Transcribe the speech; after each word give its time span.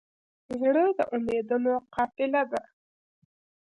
زړه 0.59 0.85
د 0.97 0.99
امیدونو 1.15 1.73
قافله 1.95 2.41
ده. 2.51 2.61